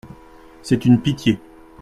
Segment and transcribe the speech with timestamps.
[0.63, 1.37] C’est une pitié.